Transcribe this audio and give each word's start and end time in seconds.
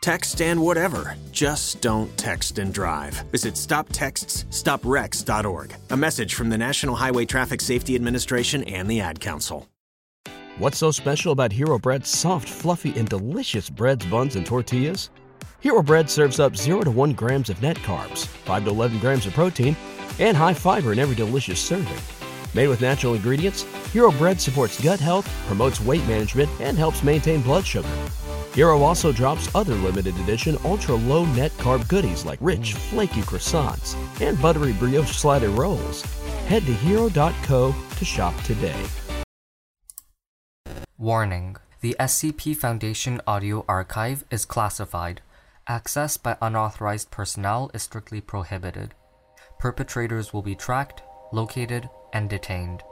Text 0.00 0.40
and 0.40 0.62
whatever. 0.62 1.14
Just 1.30 1.82
don't 1.82 2.16
text 2.16 2.58
and 2.58 2.72
drive. 2.72 3.12
Visit 3.32 3.52
stoptextsstopwrecks.org. 3.54 5.74
A 5.90 5.96
message 5.96 6.34
from 6.34 6.48
the 6.48 6.56
National 6.56 6.94
Highway 6.94 7.26
Traffic 7.26 7.60
Safety 7.60 7.96
Administration 7.96 8.64
and 8.64 8.88
the 8.88 9.02
Ad 9.02 9.20
Council. 9.20 9.68
What's 10.56 10.78
so 10.78 10.90
special 10.90 11.32
about 11.32 11.52
Hero 11.52 11.78
Bread's 11.78 12.08
soft, 12.08 12.48
fluffy, 12.48 12.98
and 12.98 13.06
delicious 13.08 13.68
breads, 13.68 14.06
buns, 14.06 14.36
and 14.36 14.46
tortillas? 14.46 15.10
Hero 15.60 15.82
Bread 15.82 16.08
serves 16.08 16.40
up 16.40 16.56
0 16.56 16.80
to 16.82 16.90
1 16.90 17.12
grams 17.12 17.50
of 17.50 17.60
net 17.60 17.76
carbs, 17.78 18.26
5 18.26 18.64
to 18.64 18.70
11 18.70 19.00
grams 19.00 19.26
of 19.26 19.34
protein, 19.34 19.76
and 20.18 20.34
high 20.34 20.54
fiber 20.54 20.92
in 20.92 20.98
every 20.98 21.14
delicious 21.14 21.60
serving. 21.60 21.98
Made 22.54 22.68
with 22.68 22.80
natural 22.80 23.12
ingredients, 23.14 23.64
Hero 23.92 24.10
Bread 24.12 24.40
supports 24.40 24.82
gut 24.82 24.98
health, 24.98 25.28
promotes 25.46 25.78
weight 25.80 26.06
management, 26.06 26.48
and 26.58 26.78
helps 26.78 27.02
maintain 27.02 27.42
blood 27.42 27.66
sugar. 27.66 27.86
Hero 28.54 28.82
also 28.82 29.12
drops 29.12 29.54
other 29.54 29.74
limited 29.76 30.16
edition 30.18 30.56
ultra 30.64 30.96
low 30.96 31.24
net 31.24 31.52
carb 31.52 31.86
goodies 31.86 32.24
like 32.24 32.38
rich, 32.42 32.74
flaky 32.74 33.20
croissants 33.22 33.94
and 34.20 34.40
buttery 34.42 34.72
brioche 34.72 35.12
slider 35.16 35.50
rolls. 35.50 36.02
Head 36.46 36.66
to 36.66 36.72
hero.co 36.72 37.74
to 37.96 38.04
shop 38.04 38.34
today. 38.42 38.84
Warning 40.98 41.56
The 41.80 41.94
SCP 42.00 42.56
Foundation 42.56 43.20
audio 43.26 43.64
archive 43.68 44.24
is 44.30 44.44
classified. 44.44 45.22
Access 45.68 46.16
by 46.16 46.36
unauthorized 46.42 47.12
personnel 47.12 47.70
is 47.72 47.82
strictly 47.82 48.20
prohibited. 48.20 48.94
Perpetrators 49.60 50.32
will 50.32 50.42
be 50.42 50.56
tracked, 50.56 51.02
located, 51.32 51.88
and 52.12 52.28
detained. 52.28 52.82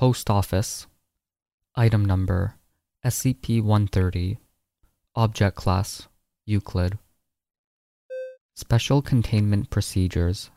Post 0.00 0.30
Office 0.30 0.86
Item 1.76 2.06
Number 2.06 2.54
SCP 3.04 3.62
130 3.62 4.38
Object 5.14 5.56
Class 5.56 6.08
Euclid 6.46 6.98
Special 8.54 9.02
Containment 9.02 9.68
Procedures 9.68 10.50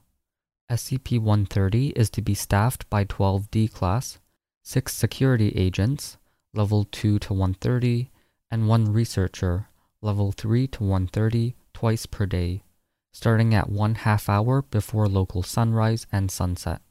SCP 0.71 1.19
130 1.19 1.89
is 1.89 2.09
to 2.11 2.21
be 2.21 2.33
staffed 2.33 2.89
by 2.89 3.03
12 3.03 3.51
D 3.51 3.67
Class, 3.67 4.17
6 4.63 4.95
security 4.95 5.49
agents, 5.57 6.17
level 6.53 6.85
2 6.85 7.19
to 7.19 7.33
130, 7.33 8.11
and 8.49 8.69
1 8.69 8.93
researcher, 8.93 9.67
level 10.01 10.31
3 10.31 10.67
to 10.67 10.83
130, 10.85 11.57
twice 11.73 12.05
per 12.05 12.25
day, 12.25 12.63
starting 13.11 13.53
at 13.53 13.69
one 13.69 13.95
half 13.95 14.29
hour 14.29 14.61
before 14.61 15.09
local 15.09 15.43
sunrise 15.43 16.07
and 16.13 16.31
sunset. 16.31 16.81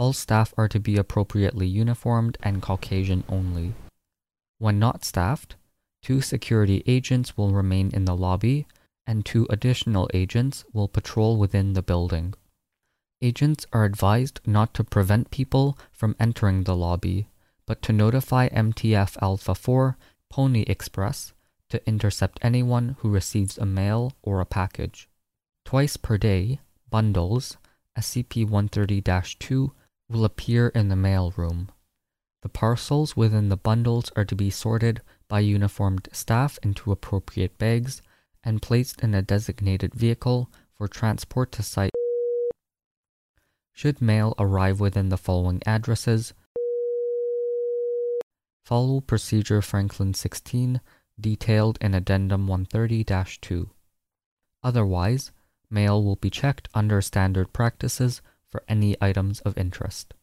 All 0.00 0.14
staff 0.14 0.54
are 0.56 0.66
to 0.68 0.80
be 0.80 0.96
appropriately 0.96 1.66
uniformed 1.66 2.38
and 2.42 2.62
Caucasian 2.62 3.22
only. 3.28 3.74
When 4.56 4.78
not 4.78 5.04
staffed, 5.04 5.56
two 6.02 6.22
security 6.22 6.82
agents 6.86 7.36
will 7.36 7.52
remain 7.52 7.90
in 7.92 8.06
the 8.06 8.16
lobby 8.16 8.66
and 9.06 9.26
two 9.26 9.46
additional 9.50 10.08
agents 10.14 10.64
will 10.72 10.88
patrol 10.88 11.36
within 11.36 11.74
the 11.74 11.82
building. 11.82 12.32
Agents 13.20 13.66
are 13.74 13.84
advised 13.84 14.40
not 14.46 14.72
to 14.72 14.84
prevent 14.84 15.30
people 15.30 15.76
from 15.92 16.16
entering 16.18 16.62
the 16.64 16.74
lobby, 16.74 17.28
but 17.66 17.82
to 17.82 17.92
notify 17.92 18.48
MTF 18.48 19.18
Alpha 19.20 19.54
4 19.54 19.98
Pony 20.30 20.62
Express 20.62 21.34
to 21.68 21.86
intercept 21.86 22.38
anyone 22.40 22.96
who 23.00 23.10
receives 23.10 23.58
a 23.58 23.66
mail 23.66 24.14
or 24.22 24.40
a 24.40 24.46
package. 24.46 25.10
Twice 25.66 25.98
per 25.98 26.16
day, 26.16 26.58
bundles, 26.88 27.58
SCP 27.98 28.48
130 28.48 29.02
2, 29.38 29.72
will 30.10 30.24
appear 30.24 30.68
in 30.68 30.88
the 30.88 30.96
mail 30.96 31.32
room. 31.36 31.70
The 32.42 32.48
parcels 32.48 33.16
within 33.16 33.48
the 33.48 33.56
bundles 33.56 34.10
are 34.16 34.24
to 34.24 34.34
be 34.34 34.50
sorted 34.50 35.02
by 35.28 35.40
uniformed 35.40 36.08
staff 36.12 36.58
into 36.62 36.90
appropriate 36.90 37.56
bags 37.58 38.02
and 38.42 38.60
placed 38.60 39.00
in 39.02 39.14
a 39.14 39.22
designated 39.22 39.94
vehicle 39.94 40.50
for 40.76 40.88
transport 40.88 41.52
to 41.52 41.62
site. 41.62 41.92
Should 43.72 44.02
mail 44.02 44.34
arrive 44.38 44.80
within 44.80 45.10
the 45.10 45.16
following 45.16 45.62
addresses, 45.64 46.34
follow 48.64 49.00
procedure 49.00 49.62
Franklin 49.62 50.12
16 50.14 50.80
detailed 51.20 51.78
in 51.80 51.94
Addendum 51.94 52.46
130 52.46 53.04
2. 53.40 53.70
Otherwise, 54.62 55.30
mail 55.70 56.02
will 56.02 56.16
be 56.16 56.30
checked 56.30 56.68
under 56.74 57.00
standard 57.00 57.52
practices 57.52 58.22
for 58.50 58.62
any 58.68 58.96
items 59.00 59.40
of 59.40 59.56
interest. 59.56 60.14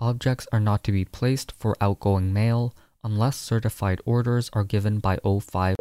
Objects 0.00 0.46
are 0.52 0.60
not 0.60 0.84
to 0.84 0.92
be 0.92 1.04
placed 1.04 1.52
for 1.52 1.76
outgoing 1.80 2.32
mail 2.32 2.74
unless 3.02 3.36
certified 3.36 4.00
orders 4.04 4.48
are 4.52 4.64
given 4.64 4.98
by 4.98 5.16
O5. 5.18 5.74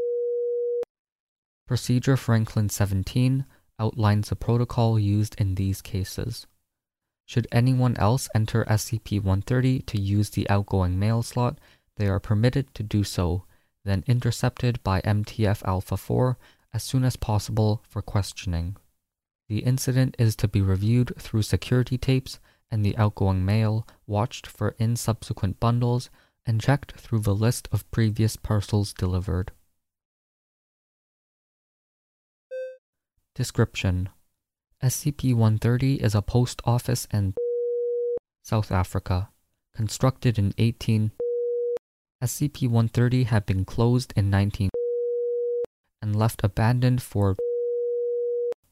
Procedure 1.68 2.18
Franklin 2.18 2.70
17 2.70 3.46
outlines 3.80 4.30
the 4.30 4.36
protocol 4.36 4.98
used 4.98 5.36
in 5.40 5.56
these 5.56 5.82
cases. 5.82 6.48
Should 7.26 7.48
anyone 7.52 7.98
else 7.98 8.30
enter 8.34 8.64
SCP 8.66 9.18
130 9.18 9.82
to 9.82 10.00
use 10.00 10.30
the 10.30 10.50
outgoing 10.50 10.98
mail 10.98 11.22
slot, 11.22 11.60
they 11.98 12.08
are 12.08 12.20
permitted 12.20 12.74
to 12.74 12.84
do 12.84 13.04
so, 13.04 13.44
then 13.84 14.04
intercepted 14.08 14.82
by 14.84 15.02
MTF 15.02 15.62
Alpha 15.64 15.98
4 15.98 16.38
as 16.74 16.84
soon 16.84 17.04
as 17.04 17.16
possible 17.18 17.84
for 17.88 18.02
questioning. 18.02 18.78
The 19.50 19.60
incident 19.60 20.16
is 20.20 20.36
to 20.38 20.48
be 20.48 20.62
reviewed 20.62 21.14
through 21.18 21.44
security 21.44 21.98
tapes 21.98 22.40
and 22.70 22.84
the 22.84 22.98
outgoing 22.98 23.46
mail 23.46 23.88
watched 24.06 24.46
for 24.46 24.76
in 24.78 24.96
subsequent 24.98 25.60
bundles 25.60 26.10
and 26.46 26.60
checked 26.60 27.00
through 27.00 27.20
the 27.20 27.36
list 27.36 27.70
of 27.72 27.90
previous 27.92 28.36
parcels 28.36 28.94
delivered. 28.94 29.52
Description 33.36 34.10
SCP 34.84 35.34
130 35.34 35.96
is 35.96 36.14
a 36.14 36.22
post 36.22 36.62
office 36.66 37.08
in 37.12 37.34
South 38.44 38.72
Africa, 38.72 39.30
constructed 39.76 40.38
in 40.38 40.54
18. 40.58 41.12
SCP 42.24 42.64
130 42.64 43.24
had 43.26 43.46
been 43.46 43.64
closed 43.64 44.14
in 44.16 44.30
19 44.30 44.70
and 46.02 46.16
left 46.16 46.42
abandoned 46.44 47.02
for 47.02 47.36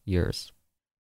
years. 0.03 0.51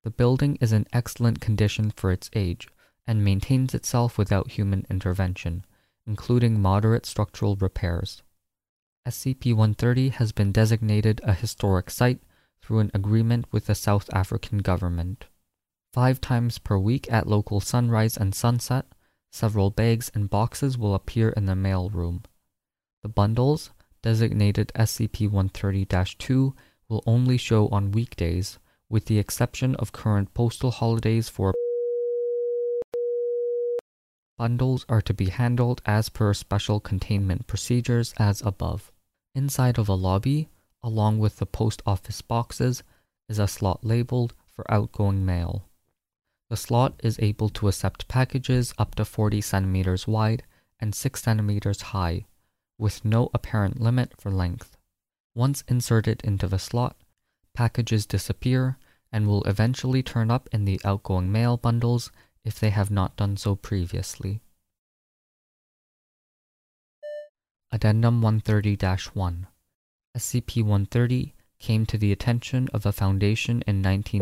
The 0.03 0.12
building 0.12 0.58
is 0.59 0.74
in 0.74 0.86
excellent 0.91 1.40
condition 1.40 1.91
for 1.91 2.12
its 2.12 2.30
age 2.34 2.68
and 3.08 3.24
maintains 3.24 3.74
itself 3.74 4.18
without 4.18 4.52
human 4.52 4.86
intervention, 4.90 5.66
including 6.06 6.62
moderate 6.62 7.06
structural 7.06 7.56
repairs. 7.56 8.22
SCP 9.08 9.53
130 9.53 10.09
has 10.09 10.31
been 10.31 10.52
designated 10.52 11.22
a 11.24 11.34
historic 11.34 11.90
site 11.90 12.22
through 12.62 12.80
an 12.80 12.91
agreement 12.94 13.46
with 13.52 13.66
the 13.66 13.75
South 13.75 14.09
African 14.14 14.59
government. 14.59 15.25
Five 15.94 16.20
times 16.22 16.59
per 16.59 16.78
week 16.78 17.12
at 17.12 17.28
local 17.28 17.59
sunrise 17.59 18.18
and 18.18 18.34
sunset, 18.34 18.85
several 19.31 19.70
bags 19.70 20.12
and 20.14 20.30
boxes 20.30 20.78
will 20.78 20.96
appear 20.96 21.30
in 21.30 21.46
the 21.46 21.56
mail 21.56 21.90
room. 21.90 22.24
The 23.03 23.09
bundles, 23.09 23.72
designated 24.02 24.72
SCP 24.75 25.30
130 25.30 25.85
2, 26.18 26.56
will 26.90 27.03
only 27.06 27.38
show 27.38 27.68
on 27.70 27.91
weekdays 27.91 28.59
with 28.94 29.06
the 29.06 29.18
exception 29.18 29.74
of 29.78 29.92
current 29.92 30.31
postal 30.36 30.70
holidays 30.70 31.28
for 31.28 31.52
Bundles 34.38 34.86
are 34.88 35.02
to 35.02 35.16
be 35.16 35.30
handled 35.30 35.81
as 35.84 36.09
per 36.09 36.31
special 36.31 36.80
containment 36.80 37.48
procedures 37.48 38.14
as 38.18 38.44
above. 38.44 38.92
Inside 39.34 39.80
of 39.80 39.90
a 39.90 39.96
lobby, 39.96 40.48
along 40.84 41.18
with 41.18 41.38
the 41.38 41.48
post 41.48 41.82
office 41.88 42.22
boxes, 42.22 42.84
is 43.28 43.40
a 43.40 43.48
slot 43.48 43.84
labeled 43.84 44.36
for 44.46 44.72
outgoing 44.72 45.26
mail. 45.26 45.67
The 46.52 46.58
slot 46.58 46.94
is 47.03 47.17
able 47.20 47.50
to 47.50 47.70
accept 47.70 48.08
packages 48.08 48.76
up 48.78 48.94
to 48.96 49.06
40 49.06 49.41
centimeters 49.41 50.06
wide 50.06 50.44
and 50.79 50.94
6 50.94 51.20
centimeters 51.20 51.82
high, 51.82 52.26
with 52.78 53.03
no 53.03 53.32
apparent 53.34 53.82
limit 53.82 54.14
for 54.22 54.29
length. 54.29 54.78
Once 55.34 55.64
inserted 55.67 56.22
into 56.23 56.47
the 56.47 56.59
slot, 56.59 56.96
packages 57.56 58.06
disappear 58.06 58.78
and 59.14 59.28
will 59.28 59.44
eventually 59.44 60.02
turn 60.02 60.32
up 60.32 60.50
in 60.52 60.66
the 60.66 60.82
outgoing 60.84 61.32
mail 61.32 61.56
bundles 61.56 62.12
if 62.44 62.60
they 62.60 62.72
have 62.72 62.90
not 62.92 63.16
done 63.16 63.38
so 63.38 63.56
previously. 63.56 64.42
Addendum 67.72 68.22
130 68.22 68.76
1 69.14 69.48
SCP 70.18 70.62
130 70.62 71.34
came 71.60 71.86
to 71.86 71.98
the 71.98 72.12
attention 72.12 72.68
of 72.74 72.84
the 72.84 72.92
Foundation 72.92 73.64
in 73.66 73.82
19 73.82 74.22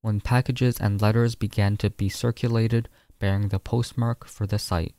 when 0.00 0.20
packages 0.20 0.78
and 0.78 1.02
letters 1.02 1.34
began 1.34 1.76
to 1.76 1.90
be 1.90 2.08
circulated 2.08 2.88
bearing 3.18 3.48
the 3.48 3.58
postmark 3.58 4.26
for 4.26 4.46
the 4.46 4.58
site. 4.58 4.94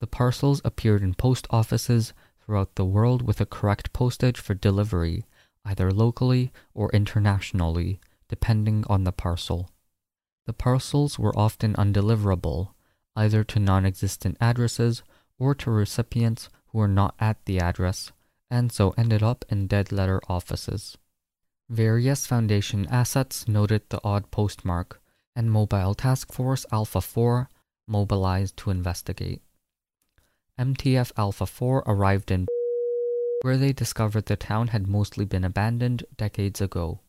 The 0.00 0.06
parcels 0.06 0.62
appeared 0.64 1.02
in 1.02 1.14
post 1.14 1.46
offices 1.50 2.12
throughout 2.40 2.76
the 2.76 2.84
world 2.84 3.22
with 3.22 3.40
a 3.40 3.46
correct 3.46 3.92
postage 3.92 4.38
for 4.38 4.54
delivery, 4.54 5.26
either 5.64 5.90
locally 5.90 6.52
or 6.72 6.88
internationally, 6.92 8.00
depending 8.28 8.84
on 8.88 9.04
the 9.04 9.12
parcel. 9.12 9.70
The 10.46 10.52
parcels 10.52 11.18
were 11.18 11.38
often 11.38 11.74
undeliverable, 11.74 12.74
either 13.16 13.44
to 13.44 13.58
non 13.58 13.84
existent 13.84 14.36
addresses 14.40 15.02
or 15.38 15.54
to 15.56 15.70
recipients 15.70 16.48
who 16.68 16.78
were 16.78 16.88
not 16.88 17.14
at 17.18 17.44
the 17.44 17.58
address, 17.60 18.12
and 18.50 18.72
so 18.72 18.94
ended 18.96 19.22
up 19.22 19.44
in 19.48 19.66
dead 19.66 19.92
letter 19.92 20.20
offices. 20.28 20.96
Various 21.68 22.26
Foundation 22.26 22.86
assets 22.86 23.46
noted 23.46 23.82
the 23.88 24.00
odd 24.02 24.30
postmark, 24.30 25.02
and 25.36 25.50
Mobile 25.50 25.94
Task 25.94 26.32
Force 26.32 26.64
Alpha 26.72 27.00
4 27.00 27.48
mobilized 27.86 28.56
to 28.58 28.70
investigate. 28.70 29.42
MTF 30.58 31.12
Alpha 31.16 31.46
4 31.46 31.84
arrived 31.86 32.30
in 32.30 32.46
where 33.42 33.56
they 33.56 33.72
discovered 33.72 34.26
the 34.26 34.36
town 34.36 34.68
had 34.68 34.88
mostly 34.88 35.24
been 35.24 35.44
abandoned 35.44 36.04
decades 36.16 36.60
ago. 36.60 37.00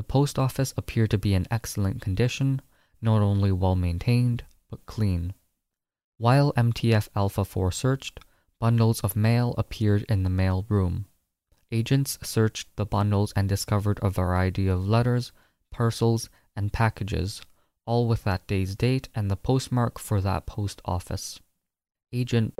The 0.00 0.04
post 0.04 0.38
office 0.38 0.72
appeared 0.78 1.10
to 1.10 1.18
be 1.18 1.34
in 1.34 1.46
excellent 1.50 2.00
condition, 2.00 2.62
not 3.02 3.20
only 3.20 3.52
well 3.52 3.76
maintained, 3.76 4.44
but 4.70 4.86
clean. 4.86 5.34
While 6.16 6.54
MTF 6.54 7.10
Alpha 7.14 7.44
4 7.44 7.70
searched, 7.70 8.18
bundles 8.58 9.00
of 9.00 9.14
mail 9.14 9.54
appeared 9.58 10.04
in 10.08 10.22
the 10.22 10.30
mail 10.30 10.64
room. 10.70 11.04
Agents 11.70 12.18
searched 12.22 12.74
the 12.76 12.86
bundles 12.86 13.34
and 13.36 13.46
discovered 13.46 14.00
a 14.00 14.08
variety 14.08 14.68
of 14.68 14.88
letters, 14.88 15.32
parcels, 15.70 16.30
and 16.56 16.72
packages, 16.72 17.42
all 17.84 18.08
with 18.08 18.24
that 18.24 18.46
day's 18.46 18.74
date 18.74 19.10
and 19.14 19.30
the 19.30 19.36
postmark 19.36 19.98
for 19.98 20.22
that 20.22 20.46
post 20.46 20.80
office. 20.86 21.40
Agent 22.10 22.54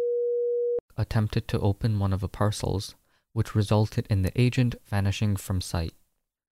attempted 0.98 1.48
to 1.48 1.60
open 1.60 1.98
one 1.98 2.12
of 2.12 2.20
the 2.20 2.28
parcels, 2.28 2.96
which 3.32 3.54
resulted 3.54 4.06
in 4.10 4.20
the 4.20 4.38
agent 4.38 4.74
vanishing 4.84 5.36
from 5.36 5.62
sight. 5.62 5.94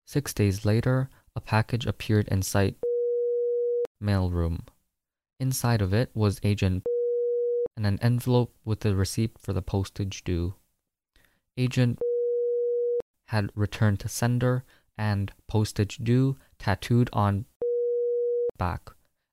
Six 0.08 0.32
days 0.32 0.64
later, 0.64 1.10
a 1.36 1.40
package 1.42 1.84
appeared 1.84 2.28
in 2.28 2.40
sight 2.40 2.78
mailroom. 4.02 4.60
Inside 5.38 5.82
of 5.82 5.92
it 5.92 6.10
was 6.14 6.40
agent 6.42 6.84
and 7.76 7.86
an 7.86 7.98
envelope 8.00 8.54
with 8.64 8.80
the 8.80 8.96
receipt 8.96 9.38
for 9.38 9.52
the 9.52 9.60
postage 9.60 10.24
due. 10.24 10.54
Agent 11.58 11.98
had 13.26 13.50
returned 13.54 14.00
to 14.00 14.08
sender 14.08 14.64
and 14.96 15.30
postage 15.46 15.98
due 15.98 16.38
tattooed 16.58 17.10
on 17.12 17.44
back 18.56 18.88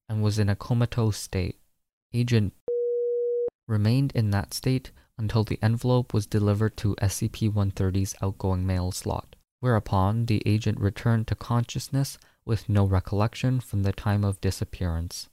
and 0.09 0.21
was 0.21 0.37
in 0.37 0.49
a 0.49 0.57
comatose 0.57 1.15
state. 1.15 1.57
Agent 2.13 2.51
remained 3.65 4.11
in 4.13 4.31
that 4.31 4.53
state 4.53 4.91
until 5.17 5.45
the 5.45 5.57
envelope 5.61 6.13
was 6.13 6.27
delivered 6.27 6.75
to 6.75 6.95
SCP 6.95 7.49
130's 7.49 8.13
outgoing 8.21 8.67
mail 8.67 8.91
slot, 8.91 9.34
whereupon 9.59 10.25
the 10.25 10.41
agent 10.45 10.79
returned 10.79 11.27
to 11.27 11.35
consciousness 11.35 12.17
with 12.45 12.69
no 12.69 12.85
recollection 12.85 13.59
from 13.59 13.83
the 13.83 13.93
time 13.93 14.23
of 14.23 14.41
disappearance. 14.41 15.29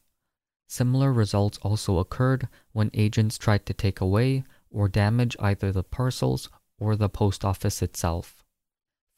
Similar 0.69 1.13
results 1.13 1.59
also 1.63 1.99
occurred 1.99 2.49
when 2.73 2.91
agents 2.95 3.37
tried 3.37 3.67
to 3.67 3.75
take 3.75 4.01
away 4.01 4.45
or 4.71 4.89
damage 4.89 5.37
either 5.39 5.71
the 5.71 5.85
parcels 5.85 6.49
or 6.79 6.97
the 6.97 7.11
post 7.11 7.45
office 7.45 7.83
itself. 7.83 8.43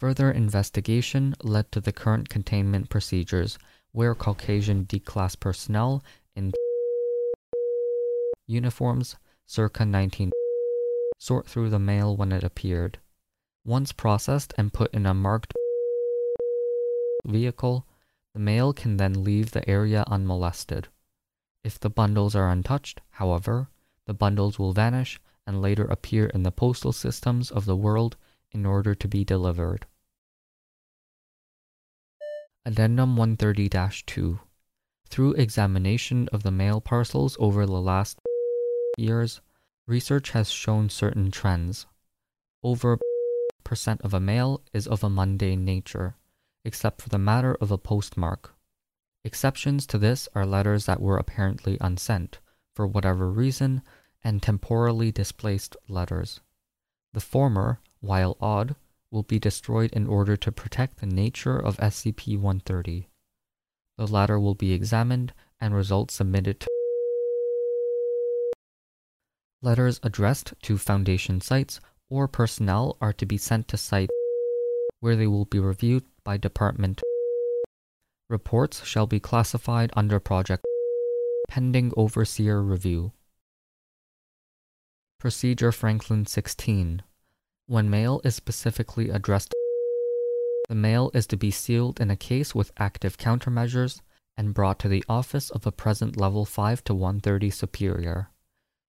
Further 0.01 0.31
investigation 0.31 1.35
led 1.43 1.71
to 1.71 1.81
the 1.81 1.93
current 1.93 2.29
containment 2.29 2.91
procedures, 2.91 3.57
where 3.93 4.15
Caucasian 4.15 4.83
D 4.83 4.99
class 4.99 5.37
personnel 5.37 6.03
in 6.35 6.53
uniforms 8.47 9.17
circa 9.47 9.85
19 9.85 10.33
sort 11.19 11.47
through 11.47 11.71
the 11.71 11.79
mail 11.79 12.17
when 12.17 12.33
it 12.33 12.43
appeared. 12.43 12.99
Once 13.65 13.93
processed 13.93 14.53
and 14.59 14.75
put 14.75 14.93
in 14.93 15.07
a 15.07 15.15
marked 15.15 15.55
vehicle, 17.25 17.87
the 18.35 18.41
mail 18.41 18.75
can 18.75 18.99
then 18.99 19.25
leave 19.25 19.53
the 19.53 19.67
area 19.69 20.05
unmolested. 20.07 20.89
If 21.63 21.81
the 21.81 21.89
bundles 21.89 22.35
are 22.35 22.51
untouched, 22.51 23.01
however, 23.13 23.69
the 24.07 24.13
bundles 24.13 24.59
will 24.59 24.75
vanish 24.75 25.19
and 25.47 25.63
later 25.63 25.87
appear 25.87 26.27
in 26.27 26.43
the 26.43 26.53
postal 26.53 26.93
systems 26.93 27.51
of 27.51 27.65
the 27.65 27.77
world 27.77 28.17
in 28.53 28.67
order 28.67 28.95
to 28.95 29.09
be 29.09 29.25
delivered. 29.25 29.87
Addendum 32.67 33.17
130 33.17 33.71
2 34.07 34.41
Through 35.07 35.33
examination 35.35 36.29
of 36.33 36.43
the 36.43 36.51
mail 36.51 36.83
parcels 36.83 37.37
over 37.41 37.65
the 37.65 37.81
last 37.81 38.19
years, 38.99 39.41
research 39.87 40.31
has 40.31 40.51
shown 40.51 40.91
certain 40.91 41.31
trends. 41.31 41.87
Over 42.63 42.99
percent 43.65 44.01
of 44.03 44.15
a 44.15 44.21
mail 44.21 44.63
is 44.73 44.87
of 44.87 45.03
a 45.03 45.11
mundane 45.11 45.65
nature, 45.65 46.17
except 46.65 47.03
for 47.03 47.09
the 47.09 47.19
matter 47.19 47.55
of 47.61 47.71
a 47.71 47.79
postmark. 47.79 48.55
Exceptions 49.25 49.87
to 49.87 49.99
this 49.99 50.29
are 50.35 50.45
letters 50.45 50.87
that 50.87 51.01
were 51.01 51.17
apparently 51.17 51.79
unsent, 51.81 52.39
for 52.75 52.87
whatever 52.87 53.31
reason, 53.31 53.83
and 54.23 54.43
temporally 54.43 55.11
displaced 55.11 55.77
letters. 55.89 56.41
The 57.13 57.21
former, 57.21 57.81
while 58.01 58.37
odd, 58.41 58.77
will 59.11 59.23
be 59.23 59.39
destroyed 59.39 59.93
in 59.93 60.07
order 60.07 60.37
to 60.37 60.53
protect 60.53 60.99
the 60.99 61.07
nature 61.07 61.59
of 61.59 61.77
SCP 61.79 62.37
130. 62.37 63.09
The 63.97 64.07
latter 64.07 64.39
will 64.41 64.55
be 64.55 64.73
examined 64.73 65.33
and 65.61 65.75
results 65.75 66.15
submitted 66.15 66.61
to 66.61 66.69
Letters 69.63 69.99
addressed 70.03 70.53
to 70.63 70.77
Foundation 70.77 71.41
sites 71.41 71.81
or 72.15 72.29
personnel 72.29 72.97
are 73.01 73.13
to 73.13 73.27
be 73.27 73.37
sent 73.37 73.67
to 73.69 73.77
site 73.77 74.11
where 75.01 75.17
they 75.17 75.27
will 75.27 75.45
be 75.47 75.59
reviewed 75.59 76.05
by 76.25 76.37
department 76.37 77.03
Reports 78.31 78.85
shall 78.87 79.07
be 79.07 79.21
classified 79.21 79.93
under 79.95 80.19
project 80.19 80.65
pending 81.47 81.93
overseer 81.95 82.63
review. 82.63 83.13
Procedure 85.21 85.71
Franklin 85.71 86.25
16. 86.25 87.03
When 87.67 87.91
mail 87.91 88.23
is 88.25 88.35
specifically 88.35 89.11
addressed, 89.11 89.53
the 90.71 90.75
mail 90.75 91.11
is 91.13 91.27
to 91.29 91.37
be 91.37 91.51
sealed 91.51 92.01
in 92.01 92.11
a 92.11 92.17
case 92.17 92.55
with 92.55 92.73
active 92.79 93.19
countermeasures 93.19 94.01
and 94.39 94.55
brought 94.55 94.79
to 94.79 94.89
the 94.89 95.05
office 95.07 95.51
of 95.51 95.67
a 95.67 95.73
present 95.73 96.17
level 96.17 96.47
5 96.47 96.83
to 96.85 96.95
130 96.95 97.51
superior. 97.51 98.31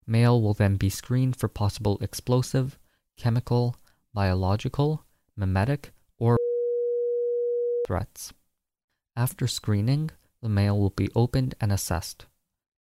Mail 0.08 0.42
will 0.42 0.54
then 0.54 0.78
be 0.78 0.90
screened 0.90 1.36
for 1.36 1.50
possible 1.50 1.98
explosive, 2.00 2.80
chemical, 3.18 3.76
biological, 4.14 5.06
memetic, 5.38 5.92
or 6.18 6.38
threats. 7.88 8.34
After 9.16 9.48
screening, 9.48 10.12
the 10.42 10.50
mail 10.50 10.78
will 10.78 10.92
be 10.92 11.10
opened 11.16 11.56
and 11.60 11.72
assessed. 11.72 12.26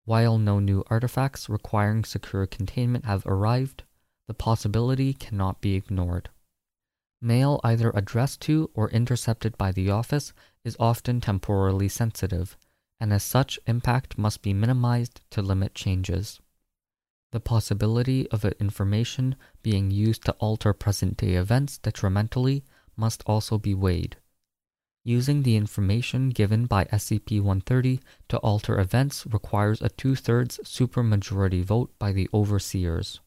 While 0.05 0.39
no 0.39 0.59
new 0.61 0.85
artifacts 0.89 1.49
requiring 1.49 2.05
secure 2.05 2.47
containment 2.47 3.07
have 3.07 3.25
arrived, 3.27 3.85
the 4.27 4.35
possibility 4.35 5.15
cannot 5.15 5.61
be 5.61 5.75
ignored. 5.75 6.29
Mail 7.23 7.61
either 7.65 7.91
addressed 7.95 8.43
to 8.43 8.71
or 8.75 8.91
intercepted 8.91 9.57
by 9.57 9.73
the 9.73 9.91
office 9.91 10.35
is 10.63 10.77
often 10.79 11.21
temporally 11.21 11.89
sensitive, 11.89 12.59
and 13.01 13.13
as 13.13 13.23
such, 13.23 13.59
impact 13.67 14.19
must 14.19 14.43
be 14.43 14.53
minimized 14.53 15.23
to 15.31 15.41
limit 15.41 15.75
changes. 15.75 16.39
The 17.35 17.41
possibility 17.41 18.31
of 18.31 18.45
information 18.45 19.35
being 19.61 19.91
used 19.91 20.25
to 20.27 20.37
alter 20.39 20.73
present 20.73 21.17
day 21.17 21.35
events 21.35 21.79
detrimentally 21.79 22.63
must 22.97 23.25
also 23.27 23.59
be 23.59 23.75
weighed. 23.75 24.19
Using 25.03 25.43
the 25.43 25.57
information 25.57 26.31
given 26.31 26.67
by 26.67 26.85
SCP-130 26.85 27.99
to 28.29 28.39
alter 28.39 28.79
events 28.79 29.27
requires 29.27 29.83
a 29.83 29.89
two-thirds 29.89 30.61
supermajority 30.63 31.65
vote 31.65 31.93
by 31.99 32.13
the 32.13 32.29
overseers. 32.33 33.19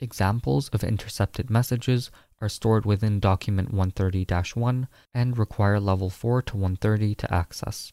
Examples 0.00 0.68
of 0.68 0.84
intercepted 0.84 1.48
messages 1.48 2.10
are 2.42 2.50
stored 2.50 2.84
within 2.84 3.20
Document 3.20 3.74
130-1 3.74 4.86
and 5.14 5.38
require 5.38 5.80
Level 5.80 6.10
4 6.10 6.42
to 6.42 6.56
130 6.58 7.14
to 7.14 7.34
access. 7.34 7.90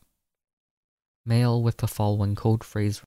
Mail 1.26 1.64
with 1.64 1.78
the 1.78 1.88
following 1.88 2.36
code 2.36 2.66
phrase 2.66 3.02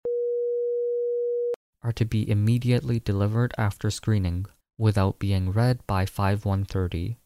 are 1.84 1.92
to 1.92 2.04
be 2.04 2.28
immediately 2.28 2.98
delivered 2.98 3.54
after 3.56 3.90
screening, 3.90 4.46
without 4.76 5.20
being 5.20 5.52
read 5.52 5.86
by 5.86 6.06
5130. 6.06 7.18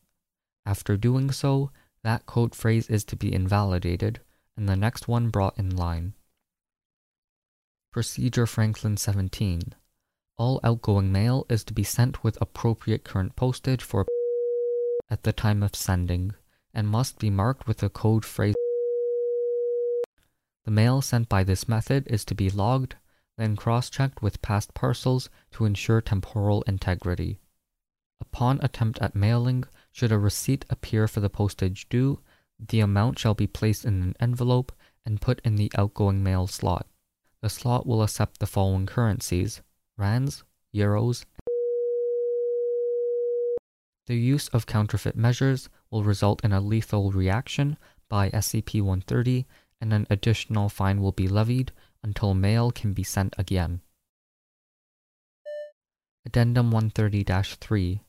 After 0.66 0.98
doing 0.98 1.30
so, 1.30 1.70
that 2.02 2.26
code 2.26 2.54
phrase 2.54 2.90
is 2.90 3.04
to 3.04 3.16
be 3.16 3.32
invalidated 3.32 4.20
and 4.56 4.68
the 4.68 4.76
next 4.76 5.06
one 5.06 5.28
brought 5.28 5.56
in 5.56 5.76
line. 5.76 6.14
Procedure 7.92 8.46
Franklin 8.46 8.96
17. 8.96 9.74
All 10.36 10.60
outgoing 10.62 11.12
mail 11.12 11.46
is 11.48 11.64
to 11.64 11.72
be 11.72 11.84
sent 11.84 12.24
with 12.24 12.36
appropriate 12.40 13.04
current 13.04 13.36
postage 13.36 13.82
for 13.82 14.04
at 15.08 15.22
the 15.22 15.32
time 15.32 15.62
of 15.62 15.74
sending 15.74 16.34
and 16.74 16.88
must 16.88 17.18
be 17.18 17.30
marked 17.30 17.66
with 17.66 17.78
the 17.78 17.88
code 17.88 18.24
phrase. 18.24 18.54
The 20.64 20.70
mail 20.70 21.00
sent 21.00 21.28
by 21.28 21.44
this 21.44 21.68
method 21.68 22.06
is 22.08 22.24
to 22.26 22.34
be 22.34 22.50
logged, 22.50 22.96
then 23.38 23.56
cross 23.56 23.88
checked 23.88 24.20
with 24.20 24.42
past 24.42 24.74
parcels 24.74 25.30
to 25.52 25.64
ensure 25.64 26.00
temporal 26.00 26.62
integrity. 26.62 27.38
Upon 28.20 28.58
attempt 28.62 28.98
at 29.00 29.14
mailing, 29.14 29.64
should 29.92 30.12
a 30.12 30.18
receipt 30.18 30.66
appear 30.68 31.08
for 31.08 31.20
the 31.20 31.30
postage 31.30 31.88
due, 31.88 32.20
The 32.58 32.80
amount 32.80 33.20
shall 33.20 33.34
be 33.34 33.46
placed 33.46 33.84
in 33.84 34.02
an 34.02 34.14
envelope 34.18 34.72
and 35.06 35.20
put 35.20 35.40
in 35.44 35.54
the 35.54 35.70
outgoing 35.78 36.22
mail 36.24 36.48
slot. 36.48 36.88
The 37.40 37.48
slot 37.48 37.86
will 37.86 38.02
accept 38.02 38.40
the 38.40 38.46
following 38.46 38.86
currencies 38.86 39.62
rands, 39.96 40.42
euros. 40.74 41.24
The 44.06 44.16
use 44.16 44.48
of 44.48 44.66
counterfeit 44.66 45.16
measures 45.16 45.68
will 45.90 46.02
result 46.02 46.44
in 46.44 46.52
a 46.52 46.60
lethal 46.60 47.12
reaction 47.12 47.78
by 48.08 48.30
SCP 48.30 48.80
130, 48.80 49.46
and 49.80 49.92
an 49.92 50.06
additional 50.10 50.68
fine 50.68 51.00
will 51.00 51.12
be 51.12 51.28
levied 51.28 51.72
until 52.02 52.34
mail 52.34 52.70
can 52.70 52.92
be 52.92 53.02
sent 53.02 53.34
again. 53.38 53.80
Addendum 56.24 56.70
130 56.70 57.24
3 57.24 58.02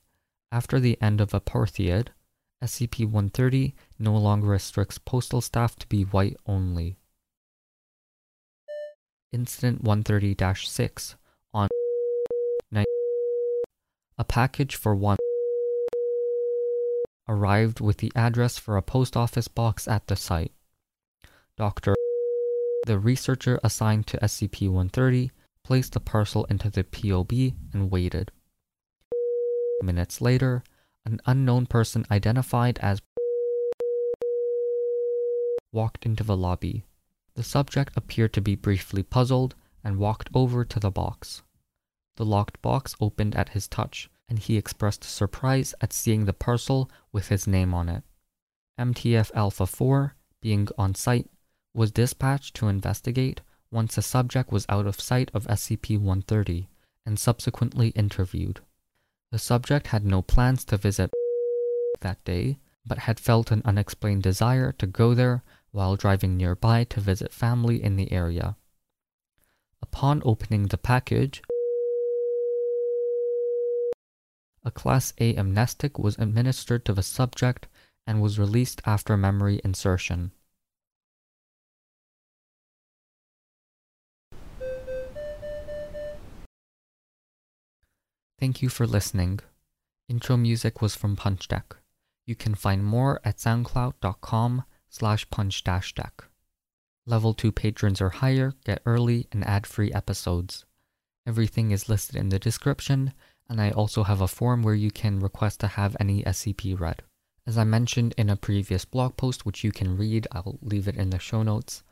After 0.52 0.80
the 0.80 0.98
end 1.02 1.22
of 1.22 1.32
Apartheid, 1.32 2.08
SCP 2.64 3.06
130 3.06 3.76
no 3.98 4.16
longer 4.16 4.48
restricts 4.48 4.98
postal 4.98 5.42
staff 5.42 5.78
to 5.78 5.88
be 5.88 6.04
white 6.04 6.36
only. 6.46 6.98
Incident 9.32 9.84
130 9.84 10.36
6 10.56 11.16
on 11.54 11.70
a 14.20 14.26
package 14.26 14.76
for 14.76 14.94
one 14.94 15.18
arrived 17.30 17.80
with 17.80 17.98
the 17.98 18.12
address 18.16 18.58
for 18.58 18.76
a 18.76 18.82
post 18.82 19.16
office 19.16 19.48
box 19.48 19.88
at 19.88 20.08
the 20.08 20.16
site. 20.18 20.52
Dr. 21.56 21.96
The 22.86 22.98
researcher 22.98 23.60
assigned 23.64 24.08
to 24.08 24.18
SCP 24.18 24.68
130 24.68 25.32
placed 25.64 25.94
the 25.94 26.00
parcel 26.00 26.46
into 26.46 26.70
the 26.70 26.84
POB 26.84 27.54
and 27.74 27.92
waited. 27.92 28.32
Minutes 29.82 30.22
later, 30.22 30.64
an 31.06 31.20
unknown 31.26 31.66
person 31.66 32.06
identified 32.10 32.80
as 32.80 33.02
walked 35.72 36.06
into 36.06 36.24
the 36.24 36.38
lobby. 36.38 36.84
The 37.36 37.44
subject 37.44 37.94
appeared 37.96 38.34
to 38.34 38.42
be 38.42 38.56
briefly 38.56 39.04
puzzled 39.04 39.56
and 39.84 39.98
walked 39.98 40.30
over 40.34 40.66
to 40.66 40.80
the 40.80 40.92
box. 40.92 41.44
The 42.18 42.26
locked 42.26 42.62
box 42.62 42.96
opened 43.00 43.36
at 43.36 43.50
his 43.50 43.68
touch, 43.68 44.10
and 44.28 44.40
he 44.40 44.58
expressed 44.58 45.04
surprise 45.04 45.74
at 45.80 45.94
seeing 45.94 46.26
the 46.26 46.34
parcel 46.34 46.90
with 47.12 47.30
his 47.30 47.48
name 47.48 47.74
on 47.74 47.88
it. 47.88 48.04
MTF 48.80 49.32
Alpha 49.34 49.66
4, 49.66 50.16
being 50.42 50.68
on 50.78 50.96
site, 50.96 51.30
was 51.74 51.92
dispatched 51.92 52.56
to 52.56 52.68
investigate 52.68 53.42
once 53.72 53.96
the 53.96 54.02
subject 54.02 54.52
was 54.52 54.66
out 54.70 54.88
of 54.88 55.00
sight 55.00 55.30
of 55.34 55.46
SCP 55.48 55.98
130 55.98 56.68
and 57.06 57.20
subsequently 57.20 57.90
interviewed. 57.90 58.62
The 59.32 59.40
subject 59.40 59.88
had 59.88 60.06
no 60.06 60.22
plans 60.22 60.66
to 60.66 60.78
visit 60.78 61.12
that 62.02 62.24
day, 62.24 62.60
but 62.86 63.00
had 63.00 63.20
felt 63.20 63.52
an 63.52 63.62
unexplained 63.66 64.24
desire 64.24 64.72
to 64.74 64.88
go 64.88 65.14
there 65.14 65.44
while 65.72 65.96
driving 65.96 66.36
nearby 66.36 66.84
to 66.86 67.00
visit 67.00 67.32
family 67.32 67.82
in 67.82 67.96
the 67.96 68.12
area. 68.12 68.56
Upon 69.82 70.22
opening 70.26 70.68
the 70.68 70.78
package, 70.78 71.42
a 74.64 74.72
Class 74.72 75.14
A 75.20 75.36
amnestic 75.36 75.98
was 75.98 76.18
administered 76.18 76.84
to 76.86 76.94
the 76.94 77.04
subject 77.04 77.68
and 78.06 78.22
was 78.22 78.40
released 78.40 78.82
after 78.86 79.16
memory 79.16 79.62
insertion. 79.64 80.32
Thank 88.40 88.62
you 88.62 88.70
for 88.70 88.88
listening. 88.88 89.42
Intro 90.08 90.38
music 90.38 90.82
was 90.82 90.96
from 90.96 91.18
Punch 91.18 91.50
Deck. 91.50 91.76
You 92.26 92.36
can 92.36 92.56
find 92.56 92.86
more 92.86 93.20
at 93.26 93.38
soundcloud.com 93.38 94.64
slash 94.88 95.30
punch 95.30 95.62
dash 95.62 95.94
deck. 95.94 96.24
Level 97.06 97.34
2 97.34 97.52
patrons 97.52 98.00
or 98.00 98.10
higher 98.10 98.54
get 98.64 98.82
early 98.86 99.28
and 99.34 99.46
ad-free 99.46 99.92
episodes. 99.92 100.64
Everything 101.28 101.72
is 101.72 101.90
listed 101.90 102.16
in 102.16 102.30
the 102.30 102.40
description, 102.40 103.12
and 103.50 103.60
I 103.60 103.72
also 103.72 104.04
have 104.04 104.22
a 104.22 104.28
form 104.28 104.64
where 104.64 104.74
you 104.74 104.90
can 104.90 105.20
request 105.20 105.60
to 105.60 105.68
have 105.68 105.98
any 106.00 106.24
SCP 106.24 106.80
read. 106.80 107.04
As 107.46 107.58
I 107.58 107.66
mentioned 107.66 108.14
in 108.18 108.30
a 108.30 108.38
previous 108.38 108.86
blog 108.86 109.18
post, 109.18 109.46
which 109.46 109.66
you 109.66 109.74
can 109.74 109.98
read, 109.98 110.28
I'll 110.32 110.60
leave 110.62 110.88
it 110.88 110.96
in 110.96 111.10
the 111.10 111.20
show 111.20 111.44
notes. 111.44 111.84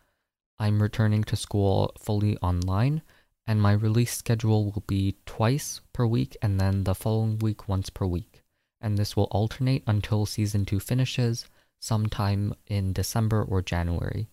I'm 0.60 0.82
returning 0.82 1.26
to 1.26 1.36
school 1.36 1.92
fully 2.00 2.38
online, 2.38 3.02
and 3.48 3.62
my 3.62 3.72
release 3.72 4.14
schedule 4.14 4.66
will 4.66 4.84
be 4.86 5.16
twice 5.26 5.80
per 5.94 6.06
week 6.06 6.36
and 6.42 6.60
then 6.60 6.84
the 6.84 6.94
following 6.94 7.40
week 7.40 7.68
once 7.70 7.90
per 7.90 8.06
week. 8.06 8.44
And 8.82 8.98
this 8.98 9.16
will 9.16 9.30
alternate 9.32 9.84
until 9.88 10.26
season 10.26 10.66
2 10.66 10.80
finishes 10.80 11.48
sometime 11.80 12.54
in 12.68 12.94
December 12.94 13.42
or 13.44 13.62
January. 13.62 14.28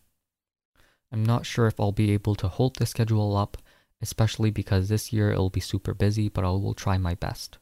I'm 1.12 1.24
not 1.24 1.46
sure 1.46 1.68
if 1.68 1.78
I'll 1.78 1.92
be 1.92 2.10
able 2.10 2.34
to 2.36 2.48
hold 2.48 2.76
the 2.76 2.86
schedule 2.86 3.36
up, 3.36 3.56
especially 4.02 4.50
because 4.50 4.88
this 4.88 5.12
year 5.12 5.30
it'll 5.30 5.48
be 5.48 5.60
super 5.60 5.94
busy, 5.94 6.28
but 6.28 6.44
I 6.44 6.48
will 6.48 6.74
try 6.74 6.98
my 6.98 7.14
best. 7.14 7.58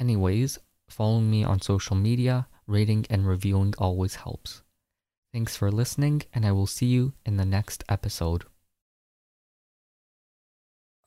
Anyways, 0.00 0.58
following 0.88 1.30
me 1.30 1.44
on 1.44 1.60
social 1.60 1.94
media, 1.94 2.48
rating 2.66 3.04
and 3.10 3.26
reviewing 3.26 3.74
always 3.76 4.14
helps. 4.14 4.62
Thanks 5.32 5.56
for 5.56 5.70
listening, 5.70 6.22
and 6.32 6.46
I 6.46 6.52
will 6.52 6.66
see 6.66 6.86
you 6.86 7.12
in 7.26 7.36
the 7.36 7.44
next 7.44 7.84
episode. 7.88 8.44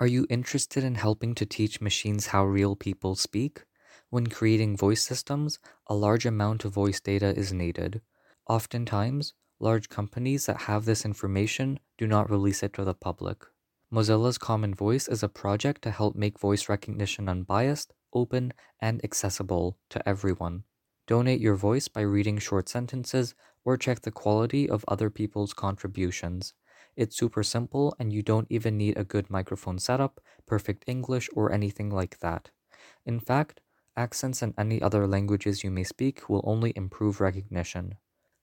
Are 0.04 0.18
you 0.18 0.28
interested 0.30 0.84
in 0.84 0.96
helping 0.96 1.34
to 1.36 1.46
teach 1.46 1.80
machines 1.80 2.28
how 2.28 2.44
real 2.44 2.76
people 2.76 3.16
speak? 3.16 3.64
When 4.10 4.28
creating 4.28 4.76
voice 4.76 5.02
systems, 5.02 5.60
a 5.88 5.96
large 5.96 6.26
amount 6.26 6.66
of 6.66 6.74
voice 6.74 7.00
data 7.00 7.28
is 7.28 7.54
needed. 7.54 8.02
Oftentimes, 8.50 9.34
large 9.62 9.88
companies 9.88 10.46
that 10.46 10.64
have 10.64 10.84
this 10.84 11.06
information 11.06 11.80
do 11.98 12.06
not 12.06 12.30
release 12.30 12.64
it 12.64 12.74
to 12.74 12.84
the 12.84 12.94
public. 12.94 13.46
Mozilla's 13.94 14.38
Common 14.38 14.76
Voice 14.76 15.08
is 15.08 15.24
a 15.24 15.30
project 15.30 15.82
to 15.84 15.92
help 15.92 16.18
make 16.18 16.38
voice 16.38 16.68
recognition 16.68 17.30
unbiased, 17.30 17.94
open, 18.14 18.52
and 18.82 19.02
accessible 19.06 19.78
to 19.90 20.06
everyone. 20.06 20.66
Donate 21.08 21.40
your 21.40 21.56
voice 21.56 21.88
by 21.88 22.02
reading 22.02 22.40
short 22.40 22.68
sentences 22.68 23.36
or 23.64 23.78
check 23.78 24.02
the 24.02 24.12
quality 24.12 24.70
of 24.70 24.84
other 24.90 25.10
people's 25.10 25.54
contributions. 25.54 26.54
It's 26.96 27.18
super 27.18 27.44
simple 27.44 27.96
and 28.00 28.14
you 28.14 28.22
don't 28.22 28.48
even 28.50 28.78
need 28.78 28.98
a 28.98 29.04
good 29.04 29.30
microphone 29.30 29.80
setup, 29.80 30.22
perfect 30.46 30.86
English, 30.88 31.30
or 31.34 31.52
anything 31.52 31.90
like 31.90 32.20
that. 32.20 32.52
In 33.06 33.20
fact, 33.20 33.60
accents 33.96 34.42
and 34.42 34.56
any 34.58 34.82
other 34.82 35.08
languages 35.08 35.64
you 35.64 35.72
may 35.72 35.84
speak 35.84 36.28
will 36.30 36.42
only 36.44 36.74
improve 36.76 37.22
recognition. 37.22 37.96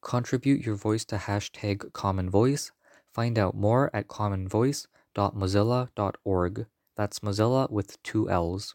Contribute 0.02 0.64
your 0.64 0.76
voice 0.76 1.04
to 1.07 1.16
hashtag 1.16 1.92
Common 1.92 2.30
Voice. 2.30 2.71
Find 3.12 3.37
out 3.38 3.54
more 3.54 3.90
at 3.95 4.09
commonvoice.mozilla.org. 4.09 6.66
That's 6.97 7.19
Mozilla 7.21 7.71
with 7.71 8.02
two 8.02 8.30
L's. 8.30 8.75